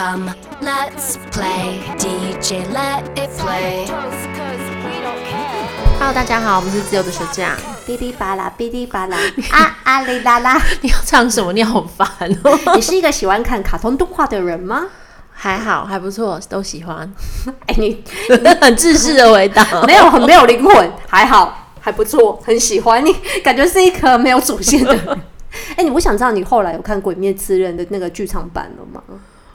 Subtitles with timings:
[0.00, 3.86] Come, let's play DJ, let it play.
[5.98, 7.54] Hello，大家好，我们是自由的学长，
[7.86, 9.18] 哔哩吧啦，哔哩吧啦，
[9.52, 11.52] 啊啊哩啦啦，你要唱什么？
[11.52, 12.08] 你好烦
[12.44, 12.58] 哦！
[12.74, 14.86] 你是一个喜欢看卡通动画的人吗？
[15.32, 17.12] 还好，还不错，都喜欢。
[17.68, 18.02] 哎、欸，你
[18.62, 23.14] 很自私的回答，没有，很没有灵魂，还好，还不错，很喜欢你，
[23.44, 25.08] 感觉是一颗没有主线的人。
[25.72, 29.02] 哎、欸，你我想知道你后来有看《鬼灭之刃》的那个剧场版了吗？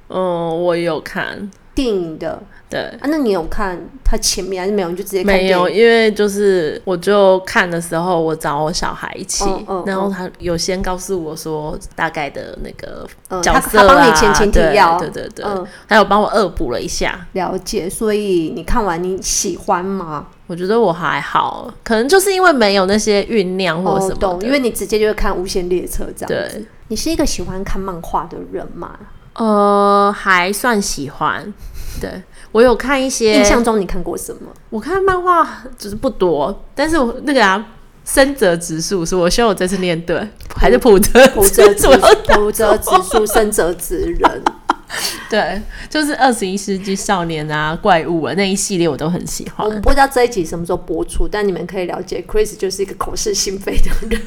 [0.09, 2.41] 嗯，我有看电影的。
[2.67, 4.89] 对啊，那你有看他前面还是没有？
[4.89, 9.45] 你就直接看没有，因为就是我就看的时候，我找我小孩一起，
[9.85, 13.07] 然后他有先告诉我说大概的那个
[13.41, 17.27] 角色、啊嗯、他帮你前情提要，对对对，嗯，还有帮我恶补了一下。
[17.33, 20.27] 了解，所以你看完你喜欢吗？
[20.47, 26.57] 我觉得我还好，可能就是因为没有那些酝酿或什么、哦、懂，因为你直接就会看《无限列车》这样子。
[26.57, 28.97] 对，你是一个喜欢看漫画的人吗？
[29.35, 31.53] 呃，还算喜欢，
[32.01, 32.23] 对。
[32.51, 34.49] 我有看一些，印象中你看过什么？
[34.69, 37.73] 我看漫画就是不多，但是我那个啊，
[38.05, 40.25] 深泽直树是我希望我这次念对，
[40.55, 41.85] 还是普泽普泽直
[42.33, 44.43] 普泽直树深泽直人，
[45.29, 49.67] 对，就是二十一世纪少年啊，怪物啊那一系列我都很喜欢。
[49.67, 54.21] 我们不知道这一集什么时候播出，但你们可以了解，Chris 就是一个口是心非的人。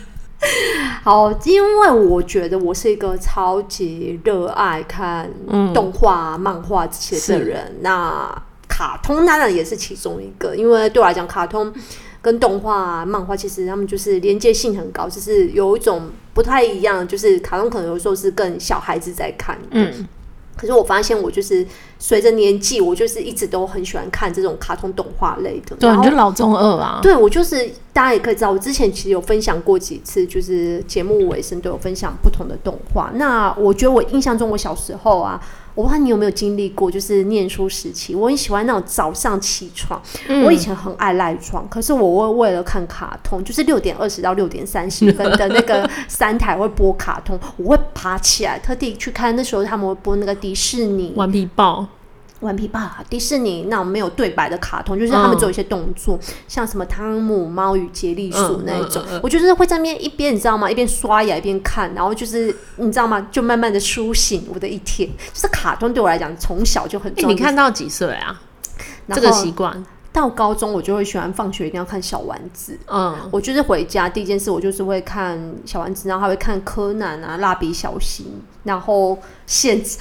[1.04, 5.30] 好，因为我觉得我是一个超级热爱看
[5.72, 7.76] 动画、嗯、漫画这些的人。
[7.80, 8.30] 那
[8.68, 11.72] 卡通当然也是其中一个，因为对我来讲，卡通
[12.20, 19.58] 跟动画、漫画其实他们就是连接性很高，就是有一种不太一样，就是卡通可能有时候是更小孩子在看。
[19.70, 20.06] 嗯。
[20.58, 21.64] 可是我发现，我就是
[21.98, 25.76] 随着年纪，我就是一直都很喜欢看这种卡通动画类的。
[25.76, 26.98] 对，你就老中二啊。
[27.00, 33.10] 对，我就是大家也可以知道，我之前其实有分享过几次，就是节目尾声都有分享不同的动画。
[33.14, 35.40] 那我觉得我印象中，我小时候啊。
[35.78, 40.02] 我不知道你有没有经历过，就是念书时期，我很喜欢那种早上起床。
[40.26, 49.36] 嗯、我以前很爱赖床，可是我会为了看卡通，就是六点二十到六点三十分的那个三台会播卡通，我会爬起来特地去看。
[49.36, 51.82] 那时候他们会播那个迪士尼《顽皮豹》。
[52.40, 60.70] 顽皮爸，迪士尼那种没有对白的卡通，就是他们做一些动作，嗯、像什么《汤姆猫与杰利鼠》那一种，嗯嗯嗯、我就是会在那边一边你知道吗？
[60.70, 63.26] 一边刷牙一边看，然后就是你知道吗？
[63.30, 65.08] 就慢慢的苏醒我的一天。
[65.32, 67.28] 就是卡通对我来讲从小就很重要。
[67.28, 68.40] 欸、你看到几岁啊？
[69.08, 69.84] 这个习惯。
[70.10, 72.76] 到高中，我就会喜欢放学一定要看小丸子。
[72.86, 78.26] 嗯，我就是回家第一件事，我就是会看小丸子，然后还会看柯南啊、蜡笔小新。
[78.64, 79.16] 然后
[79.46, 80.00] 现在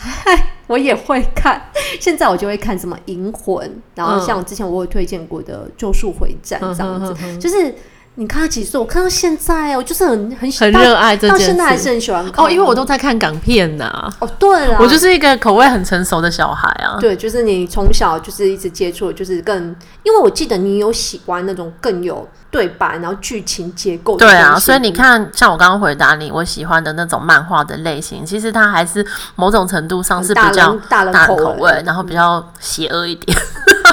[0.68, 1.62] 我也会看，
[2.00, 7.74] 现在我就会看什么银魂，然后像之前我有推荐过的《咒术回战》这样子，嗯、就是。
[8.20, 8.80] 你看到几岁？
[8.80, 12.50] 我看到现在，我就是很很喜欢，很热爱这件事，到现在还是很喜欢看哦。
[12.50, 14.12] 因为我都在看港片呐、啊。
[14.20, 16.98] 哦，对了，我就是一个口味很成熟的小孩啊。
[17.00, 19.56] 对，就是你从小就是一直接触，就是更，
[20.02, 24.18] 因为我记得你有喜欢那种更有对白，然后剧情结构。
[24.18, 33.38] 对啊，所以你看，像我刚刚回答你，我喜欢的那种漫画的类型，其实它还是某种程度上是比较大人口味，然后比较邪恶一点。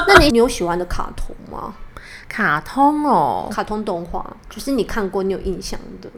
[0.07, 1.71] 那你你有喜欢的卡通吗？
[2.35, 6.09] 卡通哦，卡通动画就是你看过、你有印象的。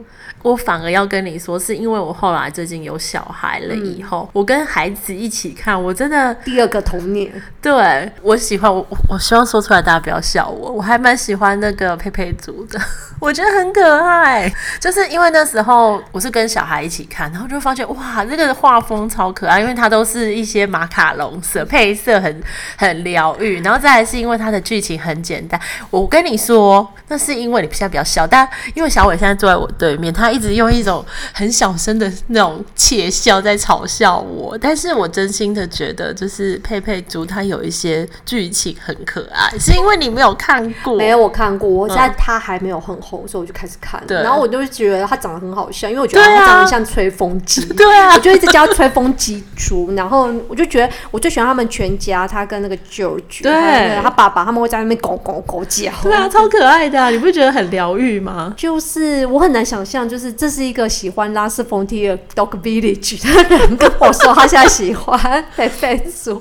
[0.42, 7.30] 我反而要跟你说，是因为我后来最近有小孩了以后，嗯、我跟孩子一起看，我真的第二个童年。
[7.62, 12.80] 对，我喜欢我，我希望说出来大家不要笑我，我还蛮喜欢那个佩佩猪的，
[13.20, 14.52] 我觉得很可爱。
[14.80, 22.42] 就是因为那时候我是跟小孩一起看，然后就发现哇，这个画风超可爱，因为它都是一些马卡龙色，配色很
[22.76, 26.07] 很疗愈，然后再来是因为它的剧情很简单，我。
[26.08, 31.04] 我跟你说，那是因为你现在比较小，但因为小伟现在坐在我对面，他一直用一种
[31.34, 34.56] 很小声的那种窃笑在嘲笑我。
[34.56, 40.96] 但是我真心的觉得，就是佩佩猪它有一些剧情很可爱，是因为你没有看过？
[40.96, 41.68] 没有，我看过。
[41.68, 44.02] 我在他还没有很红，所以我就开始看。
[44.06, 47.62] 对，然后我就觉得他长得很好笑，因为我觉得他长得像吹风机。
[47.74, 49.92] 对啊，我就一直叫吹风机猪。
[49.92, 55.92] 然后我就觉得，我最喜欢他们全家，他跟那个舅舅，对，他爸爸，他们会在那边狗狗狗叫。
[56.02, 58.54] 对啊， 超可爱的，啊，你不觉得很疗愈吗？
[58.56, 66.40] 就是我很难想象，就是这是一个喜欢拉斯冯提尔 Dog Village 的人跟我说他现在喜欢佩佩猪。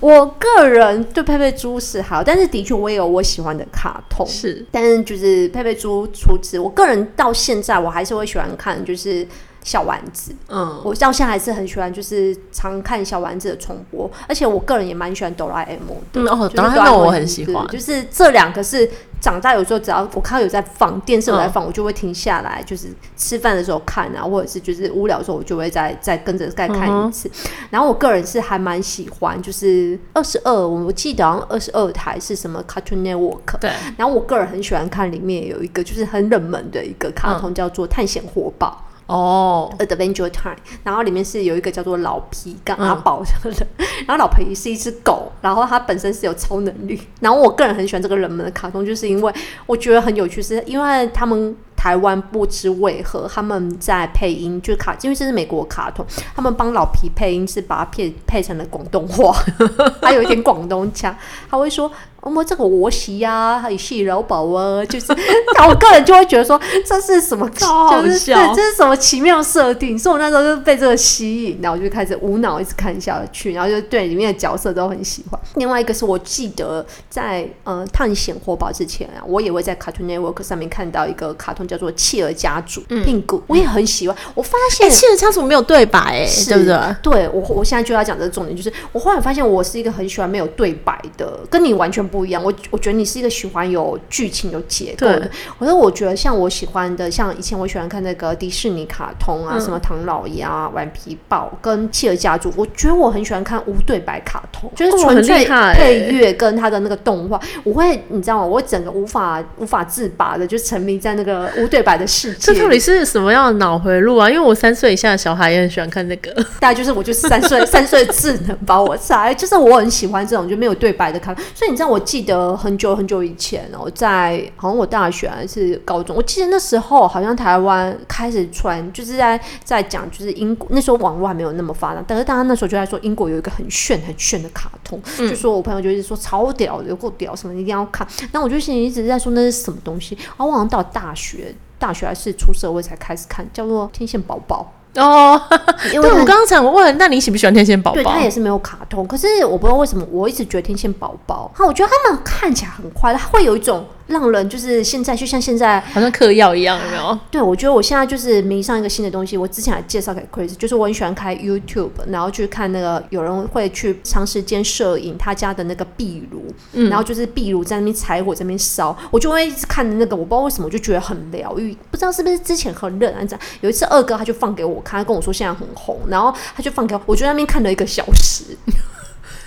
[0.00, 9.26] 我个人对佩佩猪是好，但是的确我也有我喜欢的卡通，是，但是就是佩佩猪除此我个人到现在我还是会喜欢看，就是。
[9.64, 16.20] 小丸子，嗯，我到现在还是很喜欢，就是常看小丸子的重播，而且我个人也蛮喜欢哆啦 A 梦的。
[16.20, 18.88] 嗯哦，哆啦 A 梦我很喜欢，就是这两个是
[19.22, 27.26] 长大有时候只要我看到有在放电视有在放，嗯、我就会停下来，就是吃饭的时候看啊，或者是就是无聊的时候，我就会再再跟着再看一次。
[27.28, 33.58] 嗯、然后我个人是还蛮喜欢，就是二十二，我记得好像二十二台是什么 Cartoon Network。
[33.58, 33.70] 对。
[33.96, 38.78] 然后我个人很喜欢看里面有一个就是很冷门的一个卡通，叫做《探险活宝》。
[39.06, 49.32] 哦、oh.，Adventure Time，然后里面是有一个叫做老皮跟阿宝的人，嗯、 然后老皮是一只狗，然后它本身是有超能力，然后我个人很喜欢这个人们的卡通，就是因为
[49.66, 51.56] 我觉得很有趣，是因为他们。
[51.76, 56.02] 台湾不知为何他们在配音，就卡，因为这是美国卡通，
[56.34, 59.36] 他们帮老皮配音是把它配配成了广东话，
[60.00, 61.14] 还有一点广东腔，
[61.50, 61.92] 他会说
[62.24, 65.14] ：“我、嗯、这个我喜呀，还有细老宝啊。”就是，
[65.54, 75.40] 但我个人就会觉得说这是什么，就是对这是什么奇妙设定，所以我那时候就被这个吸引，然后我就开始无脑一直看下去，然后就对里面的角色都很喜欢。
[75.56, 81.74] 另外一个是我记得在呃探险活宝之前啊，我也会在 Cartoon Network 上面看到一个卡通叫。
[81.74, 84.16] 做企鹅家族，聘古、嗯，我也很喜欢。
[84.32, 86.96] 我发现企鹅家族没有对白、欸，哎，对不对？
[87.02, 92.40] 对我，我现在就要讲这个重点，就是我忽然发现，我是一个很喜欢没有对白的，跟你完全不一样。
[92.40, 95.28] 我我觉得你是一个喜欢有剧情、有结构的。
[95.58, 105.44] 我说，我觉得像我喜欢的，像以前我喜欢看那个迪士尼卡通啊，嗯、什么唐老鸭、顽皮豹跟企鹅家族，我觉得我很喜欢看无对白卡通，就是纯粹
[105.74, 108.46] 配乐跟他的那个动画，我会你知道吗？
[108.46, 111.50] 我整个无法无法自拔的就沉迷在那个。
[111.58, 114.28] 无对白的世界，这到底是什么样的脑回路啊？
[114.28, 121.34] 因为我三岁以下的小孩也很喜欢看那个， 大概就是我就是三岁，三岁智能把我塞，就是我很喜欢这种就没有对白的卡。
[121.54, 138.06] 所以你知道，我记得很久很久以前哦，在好像我大学还是高中，我记得那时候好像台湾开始传，就是在在讲，就是英国那时候网络还没有那么发达，但是大家那时候就在说英国有一个很炫很炫的卡通，嗯、就说我朋友就一直说超屌，有够屌，什么一定要看。
[138.32, 141.54] 那我就心里一直在说那是什么东西，然后我好像到大学。
[141.76, 145.40] 大学还是出社会才开始看，叫做《天线宝宝》哦。
[145.92, 148.00] 因为对我刚刚才我问，那你喜不喜欢《天线宝宝》？
[148.02, 153.84] 对，他也是没有卡通，可是我不知道为什么，我一直觉得《天线宝宝》哈，我觉得他们看起来很快乐，他会有一种。
[154.06, 157.18] 让人就是现在就像现在好像嗑药一样，有没有？
[157.30, 159.36] 对，我觉得我现在就是迷上一个新的东西。
[159.36, 171.76] 我之前还介绍给 Chris，就是我很喜欢开 YouTube，然后去看那个有人会去长时间摄影他家的那个壁炉，嗯、然后就是壁炉在那边柴火在那边烧，我就会一直看那个，我不知道为什么我就觉得很疗愈。
[171.90, 173.20] 不知道是不是之前很热啊？
[173.62, 178.44] 有一次二哥他就放给我看，他跟我说现在很红，然后他就放给我，我就在那边看了一个小时。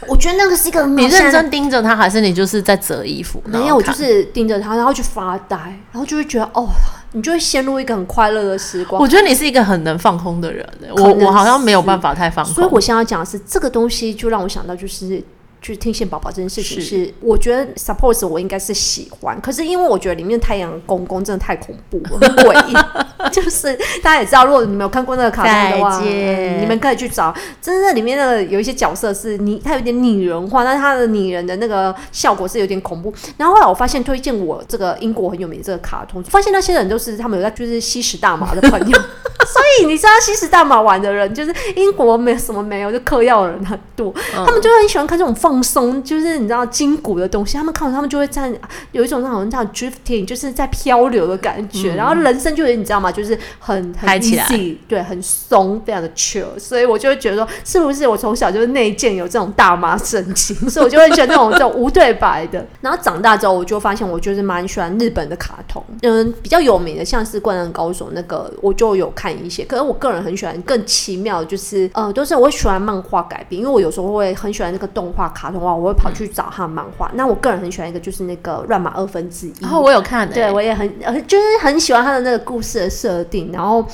[0.07, 3.42] 我觉得那个是一个你认真盯着他，还是你就是在折衣服？
[3.45, 5.57] 没有，我就是盯着他，然后去发呆，
[5.92, 6.68] 然后就会觉得哦，
[7.12, 9.01] 你就会陷入一个很快乐的时光。
[9.01, 12.54] 我觉得你是一个很能放空的人，我我好像没有办法太放空。
[12.54, 15.24] 所以我现在要讲的是这个东西，就让我想到就是。
[15.62, 22.74] 就是天线宝宝这件事情是，是我觉得 suppose 我应该是喜欢，可是因为我觉得里面太阳公公真的太恐怖了，很诡异。
[23.31, 27.33] 就是大家也知道，如果你没有看过那个卡通的话，嗯，你们可以去找。
[27.62, 33.13] 真的里面的有一些角色是你，他有点拟人化，但是他的拟人的那个效果是有点恐怖。
[33.36, 38.98] 然后后来我发现推荐我这个英国很有名的这个卡通，发现那些人都是他们有在就是吸食大麻的朋友。
[39.47, 47.57] 所以你知道吸食大麻玩的人，就是英国没什么没有，就嗑药的人很多，嗯、他们就很喜欢看这种放松，就是你知道筋骨的东西。
[47.57, 48.51] 他们看完，他们就会在
[48.91, 51.94] 有一种那种叫 drifting，就是在漂流的感觉。
[51.94, 53.11] 嗯、然后人生就有你知道吗？
[53.11, 56.57] 就是很很 easy，对，很松，非常的 chill。
[56.57, 60.55] 所以我就会觉得说，是不是我从小就是内建有这种大麻神经？
[60.69, 62.66] 所以我就会觉得那种这种无对白的。
[62.81, 69.36] 然后长大之后，我就发现我就是蛮喜欢日本的卡通，嗯，比较有名的像是《灌篮高手》那个，我就有看。
[69.44, 77.07] 一些，可是我个人很喜欢更奇妙，就是呃，都是我喜欢漫画改编，因为我有时候会很喜欢那个动画、卡通画，我会跑去找他的漫画。
[77.07, 83.85] 嗯、那我个人很喜欢一个，就是那个乱马二分之一，然后、哦、我有看、欸，对我也很呃，就是很喜欢他的那个故事的设定，然后。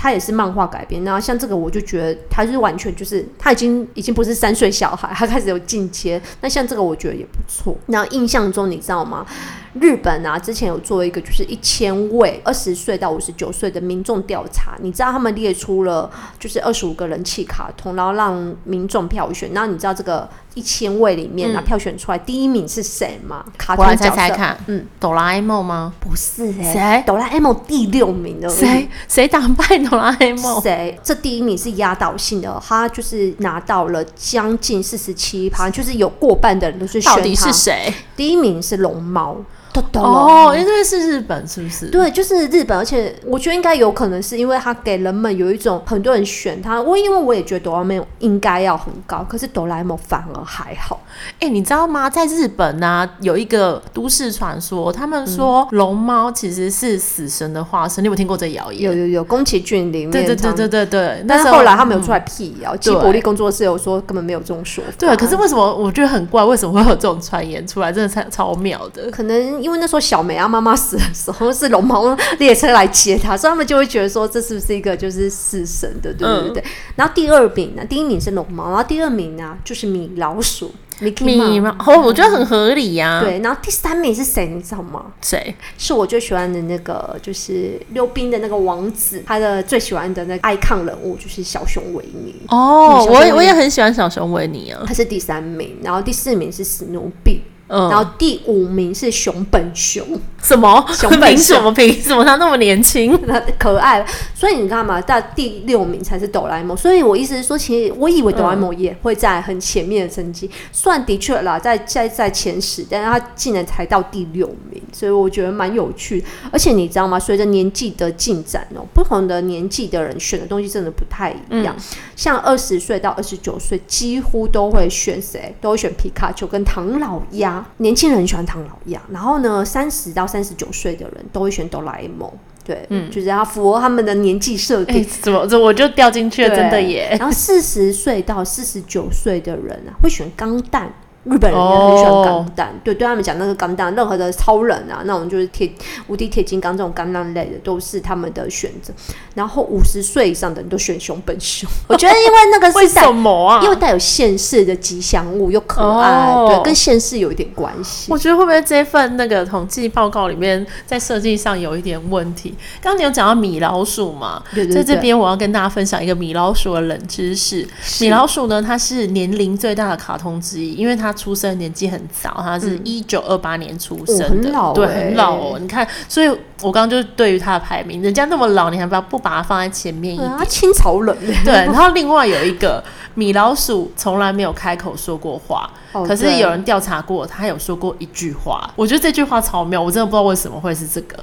[0.00, 6.22] 他也是漫画改编，然后像这个我就觉得他是完全就是他已经已经不是三岁小孩，他开始有进阶。
[6.40, 7.76] 那像这个我觉得也不错。
[7.86, 9.26] 那印象中你知道吗？
[9.74, 19.52] 日本啊之前有做一个就是一千位二十岁到五十九岁的民众调查，你知道他们列出了就是二十五个人气卡通，然后让民众票选。
[19.52, 23.44] 然后你知道这个一千位里面啊、嗯、票选出来第一名是谁吗？
[23.56, 25.92] 卡通猜猜看，嗯，哆啦 A 梦吗？
[26.00, 27.02] 不是、欸，谁？
[27.06, 28.88] 哆啦 A 梦第六名的谁？
[29.06, 29.78] 谁打败？
[29.78, 30.98] 哆啦 A 梦谁？
[31.02, 37.16] 这第一名是压倒性的，他就是拿到了将近四十七趴，就是有过半的人都是选他。
[37.16, 37.92] 到底是谁？
[38.16, 39.36] 第一名是龙猫。
[39.82, 41.86] 豆豆哦，因为是日本，是不是？
[41.88, 46.80] 对，就是日本，而且我觉得应该有可能是因为它给人们有一种很多人选它。
[46.80, 51.00] 我因为我也觉得哆啦 A 梦应该要很高，可是哆啦 A 梦反而还好。
[51.34, 52.08] 哎、欸，你知道吗？
[52.08, 58.02] 在日本呢、啊，有一个都市传说，他们说龙猫其实是死神的化身。
[58.02, 58.82] 嗯、你有听过这谣言？
[58.82, 60.10] 有有有，宫崎骏里面。
[60.10, 61.24] 对对对对对对。
[61.26, 64.92] 但是后来他们有出来辟谣，吉卜力工作室有说根本没有这种说法。
[64.98, 66.44] 对，可是为什么我觉得很怪？
[66.44, 67.92] 为什么会有这种传言出来？
[67.92, 69.10] 真的超超妙的。
[69.10, 76.62] 可能因为那时候小梅啊妈妈死的时候是龙猫列车来接她，所以他们就会觉得说这是不是一个就是死神的，对对对对。
[76.62, 80.72] 嗯、然后第二名呢，第一名是龙猫，然后第二名呢就是米老鼠。
[81.20, 81.76] 米吗？
[81.86, 83.20] 哦，我觉得很合理呀、啊。
[83.20, 84.48] 对，然后第三名是谁？
[84.48, 85.04] 你知道吗？
[85.22, 85.54] 谁？
[85.76, 92.34] 是我最喜欢的那个，就是溜冰的那个王子，他的最喜欢的那个 icon 人物就是小熊维尼。
[92.48, 94.82] 哦，我我也很喜欢小熊维尼啊。
[94.84, 97.42] 他是第三名，然后第四名是史努比。
[97.68, 100.02] 嗯、然后第五名是熊本熊，
[100.42, 101.56] 什么熊本熊？
[101.56, 103.18] 什么凭什么他那么年轻，
[103.58, 104.04] 可爱？
[104.34, 106.76] 所以你看嘛，到第六名才是哆啦 A 梦。
[106.76, 116.24] 所以我意思是说，其实我以为哆啦 A 梦也会在很前面的成绩，算、嗯、的确啦，在在在前十，但是他竟然才到第六名，所以我觉得蛮有趣。
[116.50, 117.18] 而且你知道吗？
[117.20, 121.74] 随着年纪的进展哦，不同的年纪的人选的东西真的不太一样。
[121.76, 121.84] 嗯、
[122.16, 125.54] 像二十岁到二十九岁，几乎都会选谁？
[125.60, 127.57] 都会选皮卡丘跟唐老鸭。
[127.78, 132.30] 年轻人很喜欢唐老鸭，然后呢，三十到三十九岁的人都会选哆啦 A 梦，
[132.64, 135.02] 对，嗯，就是要符合他们的年纪设定。
[135.02, 137.16] 欸、怎么怎么我就掉进去了，真的耶。
[137.20, 140.92] 然后四十岁到四十九岁的人啊，会选钢弹。
[141.30, 145.70] 日本人也很喜欢钢弹，哦、对，对他们讲那个钢弹，任何的超人啊，那种就是铁
[146.06, 148.92] 无敌铁金刚这种钢弹类的，都是他们的选择。
[149.34, 153.62] 然后五十岁以上的人都选熊本熊， 我觉得因为那个是为什么啊？
[153.62, 158.10] 因为带有现世的吉祥物又可爱，哦、对，跟现世有一点关系。
[158.10, 162.54] 我觉得会不会这份那个统计报告里面在设计上有一点问题？
[162.80, 164.42] 刚刚你有讲到米老鼠嘛？
[164.54, 167.66] 对对对，在这边我要跟大家分享一个米老鼠的冷知识。
[168.00, 175.58] 米老鼠呢，它是年龄最大的卡通之一，因为它出生年纪很早，他是一九二八年出生的，嗯哦很欸、对，很老哦。
[175.60, 176.28] 你看，所以
[176.62, 180.30] 我刚刚就对于他的排名，人家那么老，你还不要不把他放在前面一点？
[180.38, 181.16] 他清朝人。
[181.44, 182.82] 对，然后另外有一个
[183.14, 188.70] 米老鼠从来没有开口说过话，哦、可是有人调查过，他有说过一句话。
[188.76, 191.16] 我觉得这句话超妙，我真的不知道为什么会是这个。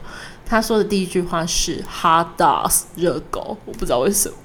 [0.45, 4.35] 他说的第一句话是 “hot dogs 热狗”，我不知道为什么。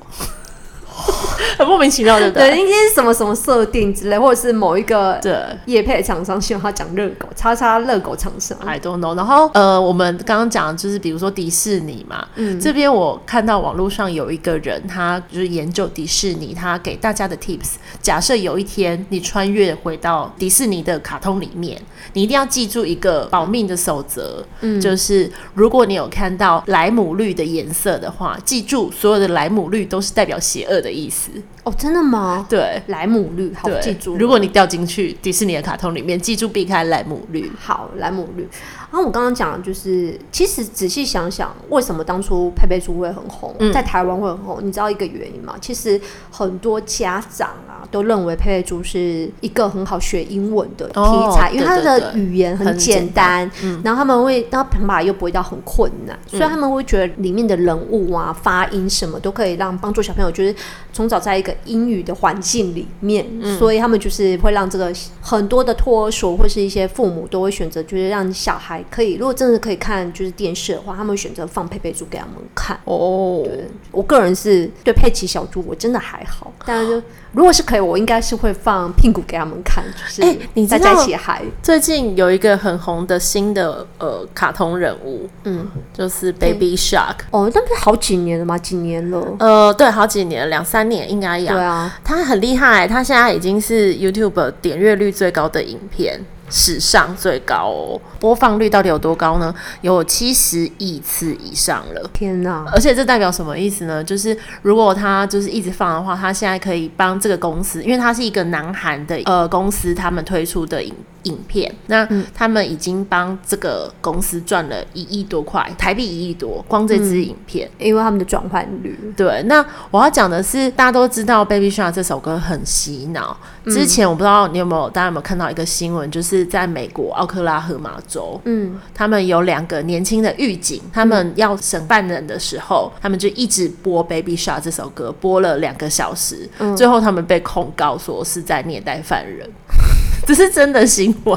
[1.59, 2.50] 很莫名其妙，对不对？
[2.50, 5.35] 对，应该是什么什么设定之类，或者是某一个对
[5.66, 9.16] 业配厂商希望他讲热狗，叉叉热狗厂商，I don't know。
[9.16, 17.73] 然后呃，我们刚刚讲就是比如说迪士尼嘛，嗯，这边我看到网络上有一个人，他就是研究迪士尼，他给大家的 tips。
[18.00, 21.80] 假设有一天你穿越回到迪士尼的卡通里面，
[22.12, 30.90] 你一定要记住一个保命的守则，嗯，就是如果你有看到莱姆绿的颜色的话，记住所有的莱姆绿都是代表邪恶的。
[30.90, 31.29] 意思
[31.64, 32.46] 哦，真的吗？
[32.49, 34.16] 对，莱姆绿，好记住。
[34.16, 37.50] 如果你掉进去迪士尼的卡通里面，记住避开莱姆绿。
[37.58, 38.49] 好，莱姆绿。
[38.90, 44.59] 然后我刚刚讲的就是，其实仔细想想，为什么当初佩佩猪会很红，嗯、在台湾会很红？
[44.61, 45.54] 你知道一个原因吗？
[45.61, 50.94] 其实很多家长啊都认为佩佩猪是一个很好学英文的题
[51.32, 60.52] 材，哦、因为它的语言很简单，嗯、然后他们会，然后旁白又不会到很困难，嗯、所以他们会觉得里面的人物啊、发音什么都可以让帮助小朋友，就是
[60.92, 68.79] 从早在一个英语的环境里面，嗯、所以他们就是会让这个很多的托儿所或是一些父母都会选择，就是让小孩。
[68.90, 72.78] 可以，如果真的可以看就是电视的话，他们会选择放佩佩猪给他们看。
[72.84, 79.84] 哦，对，我个人是对佩奇小猪我真的还好，但是如果是可以，我应该是会放屁股给他们看。
[79.84, 87.16] 就是哎，你在一起嗨最近有一个很红的新的呃卡通人物，嗯，就是 Baby Shark。
[87.30, 88.56] 哦，那不是好几年了吗？
[88.58, 89.37] 几年了？
[89.38, 91.49] 呃，对，好几年，两三年应该有。
[91.49, 96.20] 对啊，他很厉害，他现在已经是 YouTube 点阅率最高的影片。
[96.50, 99.54] 史上最高哦，播放率到底有多高呢？
[99.80, 102.11] 有七十亿次以上了。
[102.12, 102.64] 天哪！
[102.73, 104.02] 而且这代表什么意思呢？
[104.02, 110.92] 就是如果他就是一直放的话，他现在可以帮这个公司，因为他是一个南韩的呃公司，他们推出的影
[111.24, 118.98] 影片，那他们已经帮这个公司赚了一亿多块台币，一亿多，光这支影片，嗯，因为他们的转换率。
[119.16, 123.36] 对，那我要讲的是，大家都知道《Baby Shark》这首歌很洗脑。
[123.66, 139.48] 之前我不知道你有没有，大家有没有看到一个新闻，就是在美国奥克拉荷马州，嗯，他们有两个年轻的狱警，他们要审犯人的时候，他们就一直播《Baby Shark》这首歌，播了两个小时，最后他们被控告说是在虐待犯人。
[140.30, 141.37] 这是真的新闻，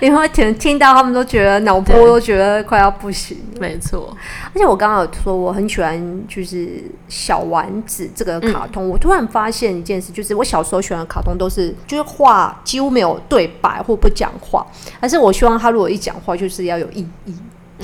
[0.00, 3.38] 因为听听到他们都觉得脑波都觉得快要不行。
[3.60, 4.12] 没错，
[4.52, 14.66] 而且我刚刚有说我很喜欢就是小丸子这个卡通，嗯、我突然发现一件事，就是我小时候喜欢的卡通都是就是话几乎没有对白或不讲话，
[15.00, 17.34] 但是我希望他如果一讲话就是要有意义。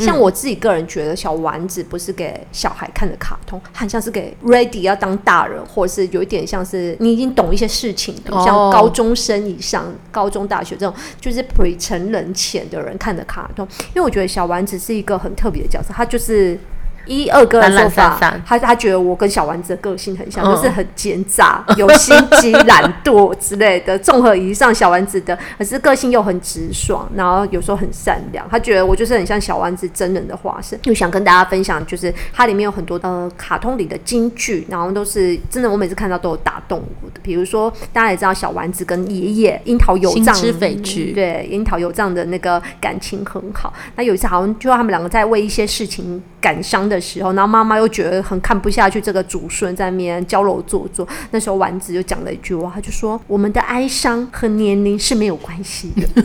[0.00, 13.66] 像我自己个人觉得，小丸子不是给小孩看的卡通，很像是给 ready 要当大人，或者是有一点像是你已经懂一些事情的，像高中生以上、高中、大学这种，就是 pre 成人前的人看的卡通。
[13.88, 16.58] 因为我觉得小丸子是一个很特别的角色，他就是。
[17.10, 28.48] 一二哥的说法，懒懒他他觉得我跟小丸子的个性很像，嗯、就是很奸诈、 有心机、懒惰之类的，综合以上小丸子的，可是个性又很直爽，然后有时候很善良。
[28.48, 37.20] 他觉得我就是很像小丸子真人的化身，又想跟大家分享，就是它里面有很多呃卡通里的金句，然后都是真的，我每次看到都有打动我的。
[37.24, 43.72] 比如说大家也知道小丸子跟爷爷樱桃有藏，心之匪剧，对，樱桃有藏的那个感情很好。
[43.96, 56.22] 那有一次好像就他们两个在为一些事情感伤的时候，然后妈妈又觉得很看不下去这个祖孙在那边娇柔做作，那时候丸子就讲了一句话，他就说：“我们的哀伤和年龄是没有关系的。”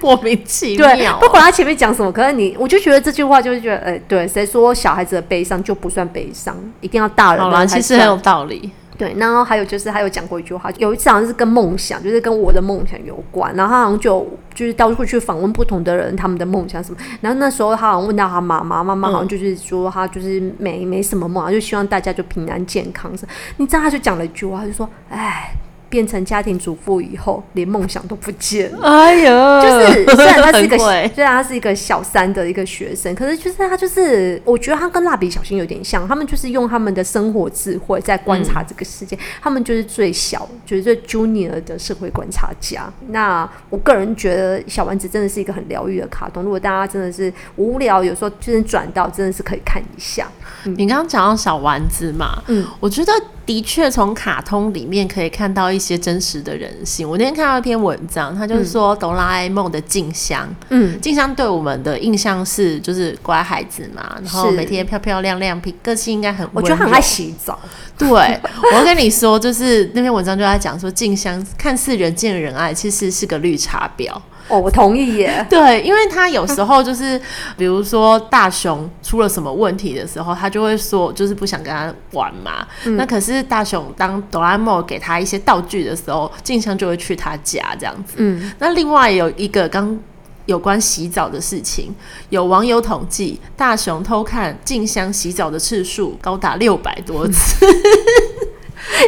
[0.00, 0.86] 莫名其妙。
[0.86, 6.54] 对，不管他前面讲什么，可是你，我就觉得这句话就是觉得，哎，对，谁说小孩子的悲伤就不算悲伤？
[6.82, 8.70] 一定要大人其实很有道理。
[8.96, 13.54] 对，然后还有就是，他有讲过一句话，有一次好像是跟梦想，就是跟我的梦想有关。
[13.56, 16.98] 然后他好像就就是到处去访问不同的人，他们的梦想什么。
[17.20, 23.10] 然后那时候他好像问到他妈妈，妈妈好像就是说他就是没没什么梦，就希望大家就平安健康。
[23.56, 25.54] 你知道他就讲了一句话，他就说：“哎。”
[25.94, 28.80] 变成家庭主妇以后，连梦想都不见了。
[28.82, 42.92] 哎呀，就是虽然他是一个，虽然他是一个小三的一个学生，可是就是他就是，我觉得他跟蜡笔小新有点像，他们就是用他们的生活智慧在观察这个世界，嗯、他们就是最小，就是最 junior 的社会观察家。
[43.10, 50.26] 那我个人觉得小丸子真的是一个很疗愈的卡通，如果大家真的是无聊，有时候就是转到，真的是可以看一下。
[50.64, 53.12] 嗯、你刚刚讲到小丸子嘛，嗯，我觉得。
[53.46, 57.08] 的确，从卡通里面可以看到一些真实的人性。
[57.08, 67.58] 我那天看到一篇文章，他就是说哆啦 A 梦的静香，嗯，静香对我们的印象是就是乖孩子嘛，然后每天漂漂亮亮，个性应该很，我觉得很爱洗澡。
[67.96, 74.10] 对，我要跟你说，就是那篇文章就在讲说，静香看似人见人爱，其实是个绿茶婊。
[74.48, 75.44] 哦，我同意耶。
[75.48, 77.20] 对，因为他有时候就是，
[77.56, 82.66] 比如说大雄出了什么问题的时候，他就会说，就是不想跟他玩嘛。
[82.84, 88.14] 嗯、那可是大雄当哆啦 A 梦给他一些道具的时候，静香就会去他家这样子。
[88.16, 88.52] 嗯。
[88.58, 89.98] 那另外有一个刚
[90.46, 91.94] 有关洗澡的事情，
[92.28, 97.66] 有网友统计，大雄偷看静香洗澡的次数高达六百多次。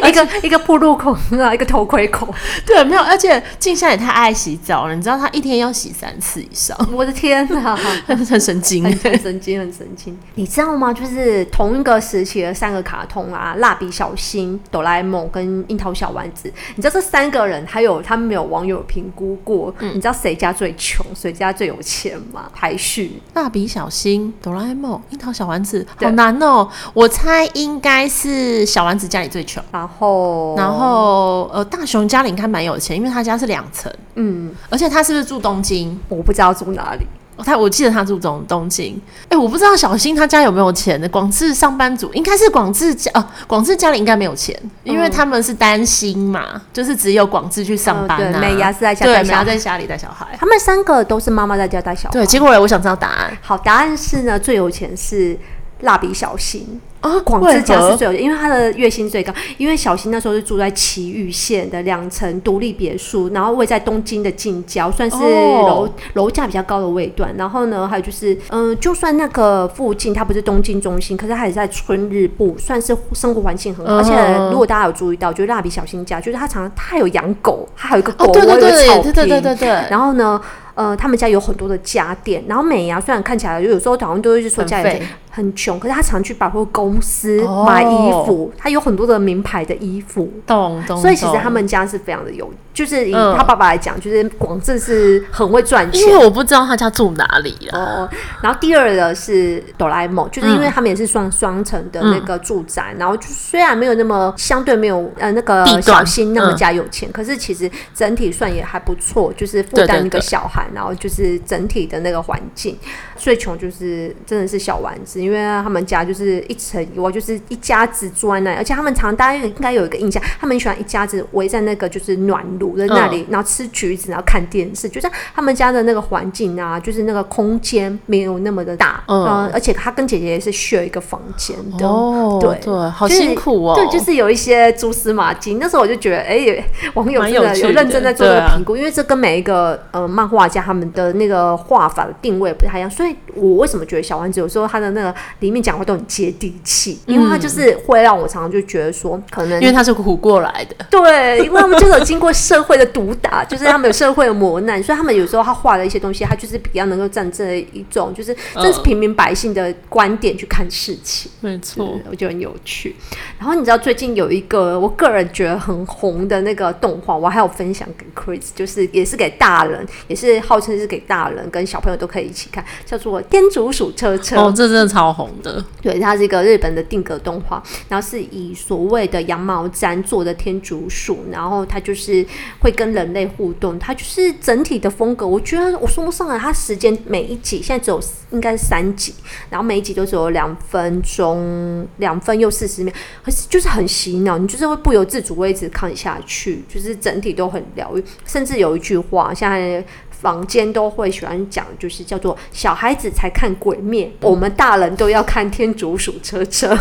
[0.01, 2.27] 嗯 一个一个铺路孔啊，一个头盔孔。
[2.65, 4.95] 对，没有，而且静香也太爱洗澡了。
[4.95, 6.77] 你知道她一天要洗三次以上。
[6.93, 10.17] 我的天哪，很神经，很神经，很神经。
[10.35, 10.93] 你知道吗？
[10.93, 16.51] 就是同一个时期的三个卡通啊，蜡笔小新、哆啦 A 梦跟樱桃小丸子。
[16.75, 19.73] 你知道这三个人，还有他们没有网友评估过？
[19.79, 22.49] 嗯、你知道谁家最穷，谁家最有钱吗？
[22.53, 25.85] 排序：蜡笔小新、哆啦 A 梦、樱桃小丸子。
[25.97, 29.63] 好难哦，我猜应该是小丸子家里最穷。
[29.77, 35.97] 然后，然后，呃，大雄家里应该蛮有钱，因为他家是两层，嗯，而且他是不是住东京？
[36.09, 37.05] 我不知道住哪里。
[37.37, 38.99] 哦、他我记得他住东东京。
[39.25, 41.07] 哎、欸，我不知道小新他家有没有钱的。
[41.09, 48.31] 广志上班族应该是广志家，哦、呃，广志家里应该没有钱，因为他们是单薪嘛，嗯、就是只有广志去上班、啊。
[48.31, 50.35] 对，美伢是在家带小孩，美伢在家里带小孩。
[50.39, 52.13] 他们三个都是妈妈在家带小孩。
[52.13, 53.37] 对，结果我想知道答案。
[53.39, 55.37] 好，答案是呢，最有钱是
[55.81, 56.81] 蜡笔小新。
[57.01, 59.33] 啊，广志家是最有钱，因为他的月薪最高。
[59.57, 67.33] 因为小新那时候是住在埼玉县的两层独立别墅，然后位在东京的近郊，算是楼楼价比较高的位段。
[67.37, 73.93] 然后呢，还有就是，嗯、呃，就算那个附近它不是东京中心，可是它也在春日部，算是生活环境很好。
[73.93, 79.13] 嗯、而且如果大家有注意到，就是蜡笔小新家，就是他常常他还有养狗，他还有一个狗窝，有草坪。
[79.13, 79.67] 对对对对对。
[79.89, 80.41] 然后呢，
[80.73, 82.43] 呃，他们家有很多的家电。
[82.47, 84.99] 然后美伢虽然看起来有时候好像都是说家里
[85.37, 90.99] 很穷，可是他常去百货公司买衣服，他有很多的名牌的衣服，懂懂。
[90.99, 96.01] 所以其实他们家是非常的有，就是以他爸爸来讲，就是广正是很会赚钱。
[96.01, 98.09] 因为我不知道他家住哪里哦。
[98.41, 112.75] 然后第二个是哆啦 A 梦，就是因为他们也是双双层的那个住宅，然后就虽然没有那么相对没有呃那个小新那么家有钱，可是其实整体算也还不错，就是负担一个小孩，然后就是整体的那个环境。
[113.15, 115.26] 最穷就是真的是小丸子。
[115.27, 132.57] 因为他们家就是一层以外就是一家子住在那里，而且他们常大家应该有一个印象，他们喜欢一家子围在那个就是暖炉的那里，嗯、然后吃橘子，然后看电视，就是他们家的那个环境啊，就是那个空间没有那么的大，嗯，嗯而且他跟姐姐也是 share 一个房间的，哦，对。
[132.67, 135.53] 对，好辛苦哦，对，就是有一些蛛丝马迹。
[135.53, 162.95] 那时候我就觉得，哎、欸，网友真的有认真在做这个评估，啊、因为这跟每一个呃漫画家他们的那个画法的定位不太一样，所以我为什么觉得小丸子有时候他的那个里面讲话都很接地气，因为他就是会让我常常就觉得说，可能因为他是苦过来的， 对，因为他们就是有经过社会的毒打，就是他们有社会的磨难，所以他们有时候他画的一些东西，他就是比较能够站在一种就是这是平民百姓的观点去看事情，没错，我觉得很有趣。
[163.39, 174.35] 然后你知道最近有一个我个人觉得很红的那个动画，我还有分享给 Chris，就是也是给大人，也是号称是给大人跟小朋友都可以一起看，叫做《天竺鼠车车》。
[174.39, 175.63] 哦，这真的超红的。
[175.81, 182.25] 对，它是一个日本的定格动画，然后是以所谓的羊毛毡做的天竺鼠，然后它就是
[182.59, 186.37] 会跟人类互动，它就是整体的风格，我觉得我说不上来。
[186.37, 187.99] 它时间每一集现在只有
[188.31, 189.13] 应该是三集，
[189.49, 198.03] 然后每一集都只有两分钟，两分又四十秒，可是就是很洗脑，你就是会不由自主会一直看下去，就是整体都很疗愈。
[198.25, 199.83] 甚至有一句话，现在
[200.19, 206.77] 坊间都会喜欢讲，就是叫做“小孩子才看鬼灭，我们大人都要看天竺鼠车车”。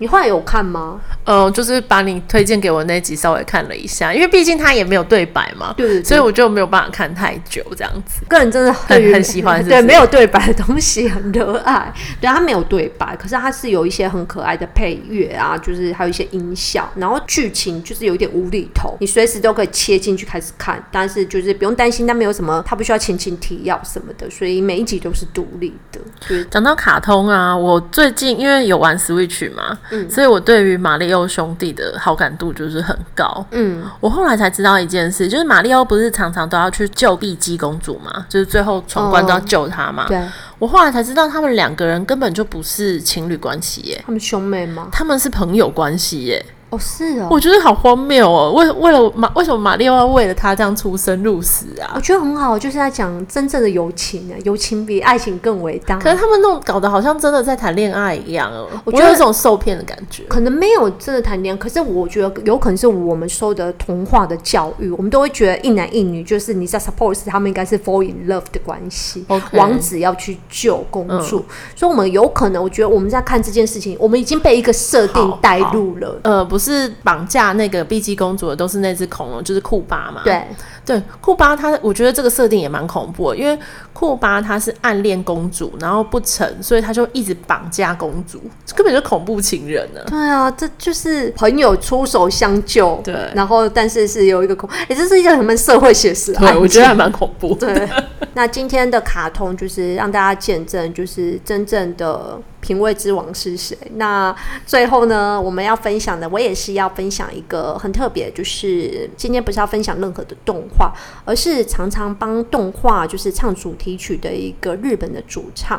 [0.00, 0.98] 你后来有看吗？
[1.24, 8.24] 呃，就是把你推荐给我那集稍微看了一下，因为毕竟他也没有对白嘛，对，对，对，所以我就没有办法看太久这样子。
[8.26, 11.92] 个人真的很很，喜欢是不是，对，没有对白的东西很热爱。
[12.18, 26.00] 对，他没有对白，可是他是有一些很可爱的配乐啊，就是还有一些音效，然后剧情就是有一点无厘头，你随时都可以切进去开始看，但是就是不用担心，他没有什么，他不需要前情提要什么的，所以每一集都是独立的。
[26.26, 29.78] 对，讲到卡通啊，我最近因为有玩 Switch 嘛。
[29.90, 33.44] 嗯，所以我对于马里奥兄弟的好感度就是很高。
[33.50, 40.06] 嗯，我后来才知道一件事，就是马里奥不是常常都要去救碧姬公主嘛，就是最后闯关都要救她嘛。
[40.08, 40.20] 对，
[40.58, 44.88] 我后来才知道他们两个人根本就不是情侣关系耶，他们兄妹吗？
[44.92, 46.44] 他们是朋友关系耶。
[46.70, 48.52] 哦，是哦，我觉得好荒谬哦！
[48.52, 51.92] 为为了马，为什么马里奥要为了他这样出生入死啊？
[51.96, 55.98] 我觉得很好，就是在讲真正的友情啊，友情比爱情更伟大。
[55.98, 60.22] 可是他们弄搞得好像真的在谈恋爱一样哦，我觉得有种受骗的感觉。
[60.28, 76.20] 可能没有真的谈恋爱，可是我觉得有可能是我们受的童话的教育，我们都会觉得一男一女就是你在 suppose 他们应该是 fall in love 的关系.王子要去救公主，嗯、所以我们有可能，我觉得我们在看这件事情，我们已经被一个设定带入了。
[76.22, 76.59] 呃，不。
[76.60, 80.20] 是绑架那个碧姬公主的都是那只恐龙，就是库巴嘛？
[80.22, 80.46] 对
[80.90, 83.56] 对，库巴他，我觉得这个设定也蛮恐怖的，因为
[83.92, 88.40] 库巴他是暗恋公主，然后不成，所以他就一直绑架公主，
[88.74, 90.00] 根本就恐怖情人呢。
[90.08, 96.32] 对啊，这就是朋友出手相救，对，然后但是是有一个恐，也、欸、这是一个什么社会写实？
[96.32, 97.54] 对，我觉得还蛮恐怖。
[97.54, 97.88] 对，
[98.34, 102.36] 那今天的卡通就是让大家见证，就是真正的。
[102.60, 103.74] 品味之王是谁？
[103.94, 110.90] 那最后呢，我们要分享的，我也是要分享一个很特别，就是今天不是要分享任何的动画，
[111.26, 115.78] 而是常常帮动画就是唱主题曲的一个日本的主唱。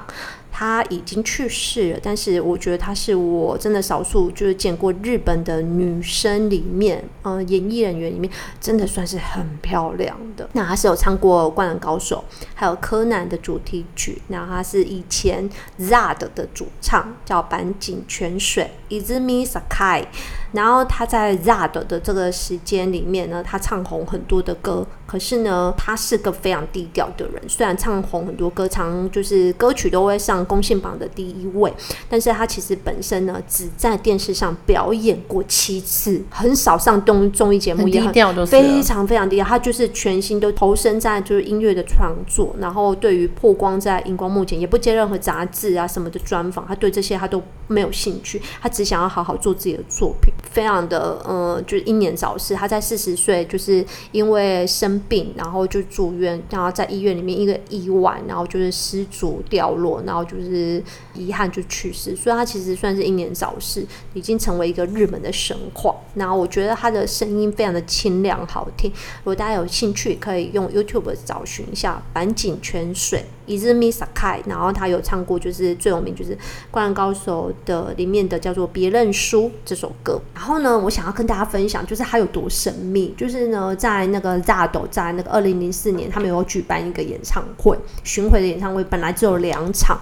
[0.54, 10.48] 他已经去世了，但是我觉得她是我真的少数就是见过日本的女生里面，嗯、呃，演艺人员里面真的算是很漂亮的。
[10.52, 12.22] 那她是有唱过《灌篮高手》，
[12.54, 14.22] 还有《柯南》的主题曲。
[14.28, 20.06] 那她是以前 ZARD 的主唱，叫坂井泉水 Izumi Sakai。
[20.51, 24.86] 然后他在 ZARD 的这个时间里面呢，他唱红很多的歌。
[25.08, 27.41] 可是呢，他是个非常低调的人。
[27.47, 31.73] 虽然唱红很多歌，常就是歌曲都会上公信榜的第一位，
[32.10, 39.45] 但是他其实本身呢，只在电视上表演过七次，很少上综综艺节目，也很低调，非常非常低调。
[39.45, 46.65] 他就是全心都投身在就是音乐的创作，然后对于曝光在荧光幕前，也不接任何杂志啊什么的专访。
[46.67, 50.34] 他对这些他都没有兴趣，他只想要好好做自己的作品。
[50.52, 52.54] 非常的呃，就是英年早逝。
[52.54, 62.13] 他在四十岁，就是因为生病，然后就住院，然后在医院里面一个意外，然后就是失足掉落，然后就是遗憾就去世。
[62.17, 65.96] 所以他其实算是英年早逝，已经成为一个日本的神话。
[66.15, 68.91] 然后我觉得他的声音非常的清亮好听。
[68.91, 76.34] 如果大家有兴趣，可以用 YouTube 找寻一下坂井泉水伊是 Misaki，然后他有唱过，就是最有名就是
[76.72, 80.22] 《灌篮高手》的里面的叫做《别认输》这首歌。
[80.34, 83.14] 然后呢，我想要跟大家分享，就是他有多神秘。
[83.18, 90.00] 就是呢，在那个 ZARD，在那个二零零四年，他们有举办一个演唱会，巡回的演唱会，本来只有两场。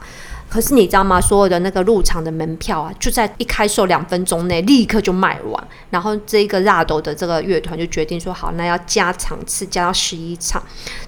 [0.49, 1.21] 可是你知道吗？
[1.21, 5.67] 所有的那个入场的门票啊，就在一开售两分钟内立刻就卖完。
[5.91, 10.61] 然后这个 RADO 的这个乐团就决定说，好，那要加场次，加到十一场。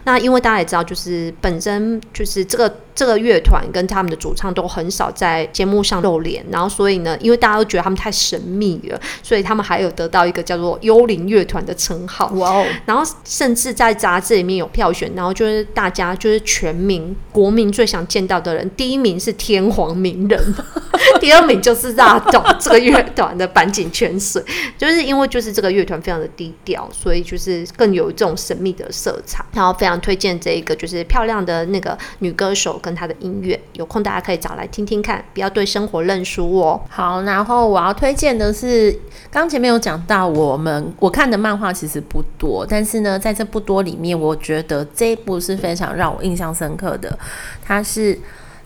[0.03, 12.27] 那因为大家也知道，就是本身就是这个这个乐团跟他们的主唱都很少在节目上露脸，然后所以呢，因为大家都觉得他们太神秘了，所以他们还有得到一个叫做“幽灵乐团”的称号。
[12.35, 12.65] 哇哦！
[12.85, 20.53] 然后甚至在杂志里面有票选，然后就是大家就是全民国民最想见到的人，第一名是天皇名人，
[21.21, 24.43] 第二名就是 RADO 这个乐团的坂井泉水，
[24.77, 29.45] 就是因为就是这个乐团非常的低调，所以就是更有这种神秘的色彩。
[29.53, 36.81] 然后非常推荐这一个就是漂亮的那个女歌手跟她的音乐，有空大家可以找来听听看，不要对生活认输哦。
[36.89, 38.97] 好，然后我要推荐的是，
[39.29, 47.17] 刚前面有讲到，我们我看的漫画其实不多，但是呢，在这不多里面，我觉得这一部是非常让我印象深刻的，
[47.63, 48.17] 它是。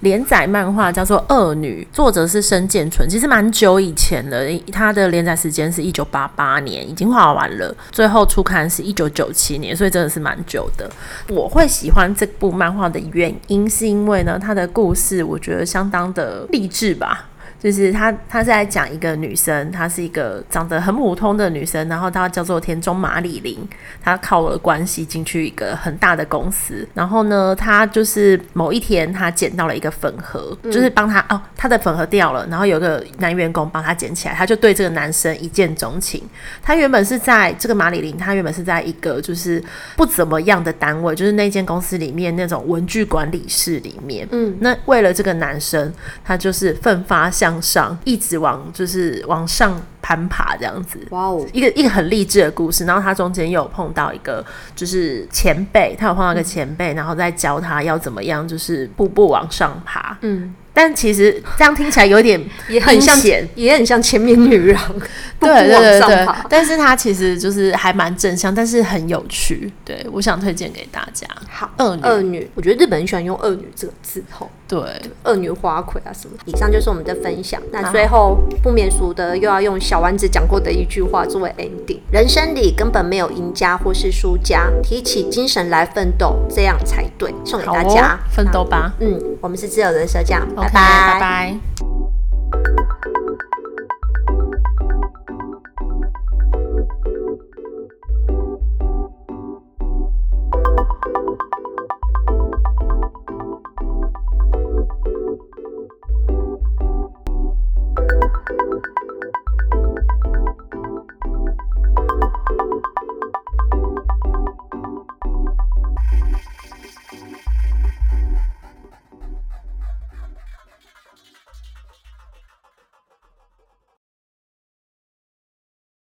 [0.02, 4.46] 连载漫画叫做《恶女》，作者是深见纯，其实蛮久以前的。
[4.72, 10.90] 他的连载时间是一九八八年，已经画完了，最后出刊是一九九七年，所以真的是蛮久的。
[11.30, 17.30] 我会喜欢这部漫画的原因，是因为呢，他的故事我觉得相当的励志吧。
[17.65, 23.67] 就是他，他是在讲一个女生，她是一个长得很普通的女生，然后她叫做田中马里琳，
[24.04, 36.21] 她靠了关系进去一个很大的公司，然后呢，她就是某一天她捡到了一个粉盒，嗯、就是帮她哦，她的粉盒掉了，然后有个男员工帮她捡起来，她就对这个男生一见钟情。
[36.62, 39.60] 她原本是在这个马里琳，她原本是在一个就是
[39.97, 45.91] 不怎么样的单位，就是那间公司里面那种文具管理室里面，嗯，那为了这个男生，
[46.23, 52.86] 她就是奋发向向上，一直往就是往上攀爬这样子，哇哦，一个一个很励志的故事。
[52.86, 60.18] 然后他中间有碰到一个就是前辈，他有碰到一个前辈，嗯、然后再教他要怎么样，就是步步往上爬。
[60.22, 60.54] 嗯。
[60.76, 63.18] 但其实这样听起来有点也很像，
[63.56, 64.96] 也很像千面女郎，
[65.40, 66.28] 对对对对。
[66.50, 69.72] 但是它其实就是还蛮正向，但是很有趣。
[69.86, 71.26] 对，我想推荐给大家。
[71.50, 74.50] 好，恶女，恶女，我觉得日本人喜欢用“恶女”这个字吼。
[74.68, 74.80] 对，
[75.24, 76.36] 恶女花魁啊什么。
[76.46, 77.62] 以上就是我们的分享。
[77.72, 87.34] 那最后不免俗的又要用小丸子讲过的一句话作为 ending：人生里根本没有赢家或是输家，提起精神来奋斗，这样才对。
[87.46, 88.92] 送给大家，奋斗吧。
[89.00, 90.46] 嗯，我们是自由人设酱。
[90.69, 91.85] 拜拜拜拜。